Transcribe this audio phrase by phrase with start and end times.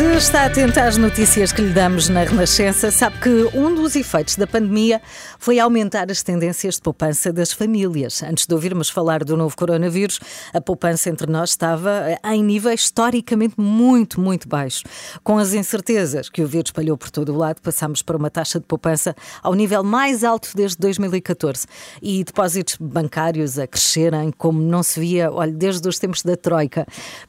[0.00, 4.34] Se está atento às notícias que lhe damos na Renascença, sabe que um dos efeitos
[4.34, 4.98] da pandemia
[5.38, 8.22] foi aumentar as tendências de poupança das famílias.
[8.22, 10.18] Antes de ouvirmos falar do novo coronavírus,
[10.54, 14.84] a poupança entre nós estava em nível historicamente muito, muito baixo.
[15.22, 18.58] Com as incertezas que o vírus espalhou por todo o lado, passámos para uma taxa
[18.58, 21.66] de poupança ao nível mais alto desde 2014
[22.00, 26.86] e depósitos bancários a crescerem como não se via, olha, desde os tempos da Troika.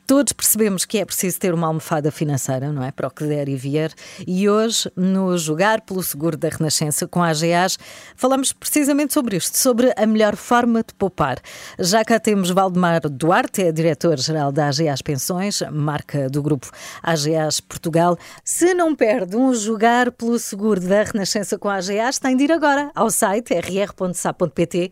[0.07, 2.91] Todos percebemos que é preciso ter uma almofada financeira não é?
[2.91, 3.93] Para o que der e vier.
[4.27, 7.77] E hoje, no Jogar pelo Seguro da Renascença com a AGAs,
[8.15, 11.39] falamos precisamente sobre isto, sobre a melhor forma de poupar.
[11.79, 16.69] Já cá temos Valdemar Duarte, é diretor-geral da AGAs Pensões, marca do grupo
[17.01, 18.17] AGAs Portugal.
[18.43, 22.51] Se não perde um Jogar pelo Seguro da Renascença com a AGAs, tem de ir
[22.51, 24.91] agora ao site rr.sa.pt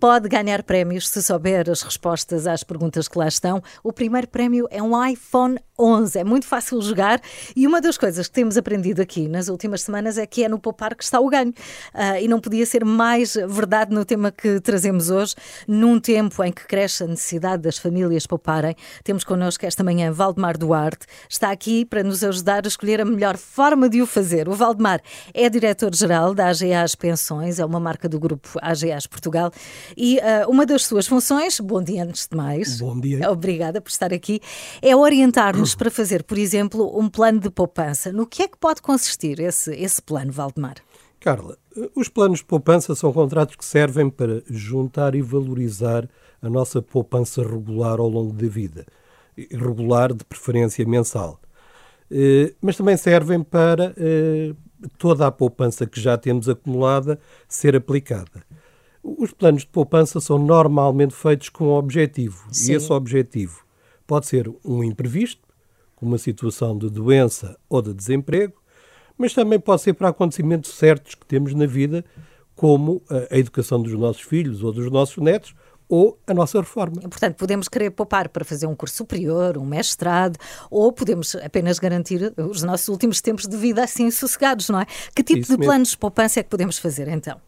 [0.00, 3.60] Pode ganhar prémios se souber as respostas às perguntas que lá estão.
[3.82, 6.20] O primeiro prémio é um iPhone 11.
[6.20, 7.20] É muito fácil jogar
[7.56, 10.58] e uma das coisas que temos aprendido aqui nas últimas semanas é que é no
[10.58, 11.50] poupar que está o ganho.
[11.92, 15.34] Uh, e não podia ser mais verdade no tema que trazemos hoje.
[15.66, 20.56] Num tempo em que cresce a necessidade das famílias pouparem, temos connosco esta manhã Valdemar
[20.56, 21.06] Duarte.
[21.28, 24.48] Está aqui para nos ajudar a escolher a melhor forma de o fazer.
[24.48, 25.00] O Valdemar
[25.34, 29.50] é diretor-geral da AGAs Pensões, é uma marca do grupo AGAs Portugal
[29.96, 32.80] e uh, uma das suas funções, bom dia antes de mais.
[32.80, 33.30] Bom dia.
[33.30, 34.40] Obrigada por estar aqui,
[34.82, 38.12] é orientar-nos para fazer, por exemplo, um plano de poupança.
[38.12, 40.76] No que é que pode consistir esse, esse plano, Valdemar?
[41.20, 41.56] Carla,
[41.96, 46.08] os planos de poupança são contratos que servem para juntar e valorizar
[46.40, 48.86] a nossa poupança regular ao longo da vida.
[49.36, 51.40] Regular, de preferência mensal.
[52.10, 54.54] Eh, mas também servem para eh,
[54.96, 58.44] toda a poupança que já temos acumulada ser aplicada.
[59.16, 62.46] Os planos de poupança são normalmente feitos com um objetivo.
[62.50, 62.72] Sim.
[62.72, 63.64] E esse objetivo
[64.06, 65.42] pode ser um imprevisto,
[65.94, 68.54] como uma situação de doença ou de desemprego,
[69.16, 72.04] mas também pode ser para acontecimentos certos que temos na vida,
[72.54, 75.54] como a educação dos nossos filhos ou dos nossos netos,
[75.88, 77.00] ou a nossa reforma.
[77.02, 80.36] Portanto, podemos querer poupar para fazer um curso superior, um mestrado,
[80.70, 84.86] ou podemos apenas garantir os nossos últimos tempos de vida assim sossegados, não é?
[85.14, 85.70] Que tipo Isso de mesmo.
[85.70, 87.40] planos de poupança é que podemos fazer então?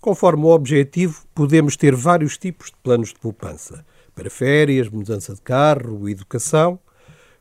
[0.00, 5.40] Conforme o objetivo, podemos ter vários tipos de planos de poupança, para férias, mudança de
[5.40, 6.78] carro, educação.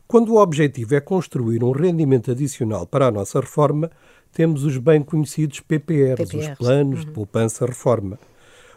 [0.08, 3.92] Quando o objetivo é construir um rendimento adicional para a nossa reforma,
[4.32, 6.52] temos os bem conhecidos PPRs, PPRs.
[6.52, 7.06] os Planos uhum.
[7.06, 8.20] de Poupança-Reforma.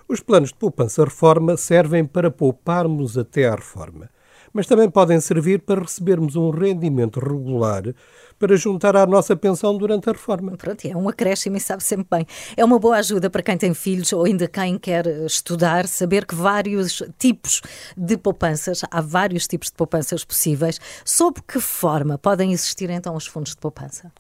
[0.09, 4.11] Os planos de poupança-reforma servem para pouparmos até à reforma
[4.53, 7.95] mas também podem servir para recebermos um rendimento regular
[8.39, 10.57] para juntar à nossa pensão durante a reforma.
[10.57, 12.27] Pronto, é um acréscimo e sabe sempre bem.
[12.57, 16.35] É uma boa ajuda para quem tem filhos ou ainda quem quer estudar, saber que
[16.35, 17.61] vários tipos
[17.97, 20.81] de poupanças, há vários tipos de poupanças possíveis.
[21.05, 24.11] Sob que forma podem existir então os fundos de poupança?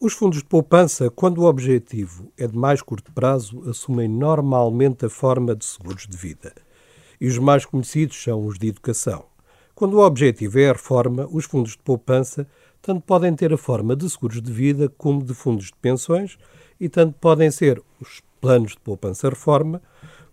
[0.00, 5.10] Os fundos de poupança, quando o objetivo é de mais curto prazo, assumem normalmente a
[5.10, 6.54] forma de seguros de vida.
[7.20, 9.33] E os mais conhecidos são os de educação.
[9.74, 12.46] Quando o objetivo é a reforma, os fundos de poupança
[12.80, 16.38] tanto podem ter a forma de seguros de vida como de fundos de pensões
[16.78, 19.82] e tanto podem ser os planos de poupança-reforma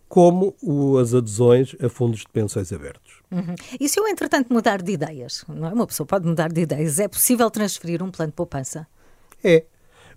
[0.08, 0.54] como
[1.00, 3.22] as adesões a fundos de pensões abertos.
[3.32, 3.56] Uhum.
[3.80, 5.46] E se eu, entretanto, mudar de ideias?
[5.48, 5.74] Não é?
[5.74, 7.00] Uma pessoa pode mudar de ideias.
[7.00, 8.86] É possível transferir um plano de poupança?
[9.42, 9.64] É.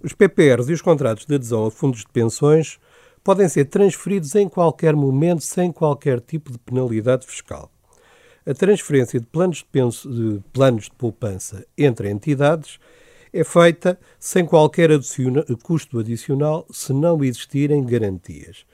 [0.02, 2.78] Os PPRs e os contratos de adesão a fundos de pensões
[3.22, 7.70] podem ser transferidos em qualquer momento sem qualquer tipo de penalidade fiscal.
[8.46, 12.78] A transferência de planos de, penso, de, planos de poupança entre entidades
[13.32, 18.66] é feita sem qualquer adiciona, custo adicional se não existirem garantias.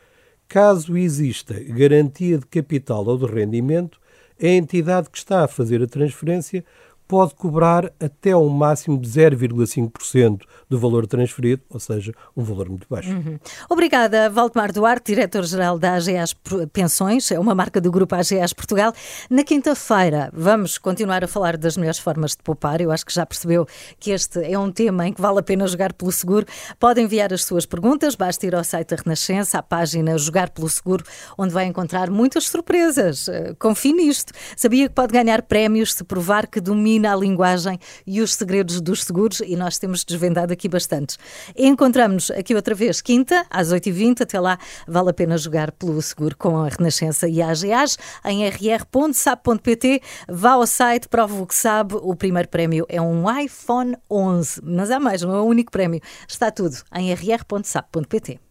[0.48, 4.00] Caso exista garantia de capital ou de rendimento,
[4.42, 6.64] a entidade que está a fazer a transferência
[7.10, 12.86] pode cobrar até um máximo de 0,5% do valor transferido, ou seja, um valor muito
[12.88, 13.10] baixo.
[13.10, 13.36] Uhum.
[13.68, 16.36] Obrigada, Valdemar Duarte, diretor-geral da AGAs
[16.72, 18.92] Pensões, é uma marca do grupo AGAs Portugal.
[19.28, 22.80] Na quinta-feira vamos continuar a falar das melhores formas de poupar.
[22.80, 23.66] Eu acho que já percebeu
[23.98, 26.46] que este é um tema em que vale a pena jogar pelo seguro.
[26.78, 30.68] Pode enviar as suas perguntas, basta ir ao site da Renascença, à página Jogar pelo
[30.68, 31.04] Seguro,
[31.36, 33.28] onde vai encontrar muitas surpresas.
[33.28, 34.32] Eh, confie nisto.
[34.56, 38.80] Sabia que pode ganhar prémios se provar que domina domina a linguagem e os segredos
[38.80, 41.16] dos seguros e nós temos desvendado aqui bastante.
[41.56, 44.20] Encontramos-nos aqui outra vez, quinta, às 8h20.
[44.20, 48.46] Até lá, vale a pena jogar pelo seguro com a Renascença e a AGAs em
[48.46, 50.02] rr.sap.pt.
[50.28, 51.94] Vá ao site, prova o que sabe.
[51.96, 56.00] O primeiro prémio é um iPhone 11, mas há mais, não é o único prémio.
[56.28, 58.49] Está tudo em rr.sap.pt.